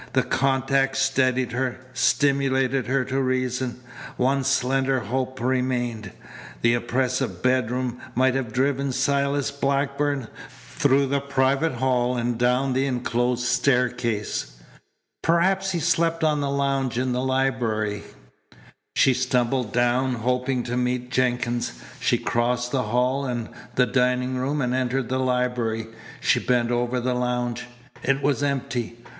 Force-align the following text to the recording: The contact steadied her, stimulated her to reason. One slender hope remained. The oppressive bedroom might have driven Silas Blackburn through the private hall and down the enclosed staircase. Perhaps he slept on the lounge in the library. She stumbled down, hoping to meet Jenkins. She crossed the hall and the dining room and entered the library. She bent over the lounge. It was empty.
The 0.13 0.23
contact 0.23 0.97
steadied 0.97 1.51
her, 1.51 1.77
stimulated 1.93 2.87
her 2.87 3.05
to 3.05 3.21
reason. 3.21 3.81
One 4.17 4.43
slender 4.43 5.01
hope 5.01 5.39
remained. 5.39 6.11
The 6.63 6.73
oppressive 6.73 7.43
bedroom 7.43 8.01
might 8.15 8.33
have 8.33 8.51
driven 8.51 8.93
Silas 8.93 9.51
Blackburn 9.51 10.27
through 10.49 11.05
the 11.05 11.19
private 11.21 11.73
hall 11.73 12.17
and 12.17 12.35
down 12.35 12.73
the 12.73 12.87
enclosed 12.87 13.45
staircase. 13.45 14.53
Perhaps 15.21 15.69
he 15.71 15.79
slept 15.79 16.23
on 16.23 16.41
the 16.41 16.49
lounge 16.49 16.97
in 16.97 17.11
the 17.13 17.21
library. 17.21 18.01
She 18.95 19.13
stumbled 19.13 19.71
down, 19.71 20.15
hoping 20.15 20.63
to 20.63 20.75
meet 20.75 21.11
Jenkins. 21.11 21.73
She 21.99 22.17
crossed 22.17 22.71
the 22.71 22.81
hall 22.85 23.25
and 23.25 23.49
the 23.75 23.85
dining 23.85 24.35
room 24.37 24.61
and 24.63 24.73
entered 24.73 25.09
the 25.09 25.19
library. 25.19 25.85
She 26.19 26.39
bent 26.39 26.71
over 26.71 26.99
the 26.99 27.13
lounge. 27.13 27.67
It 28.01 28.23
was 28.23 28.41
empty. 28.41 28.95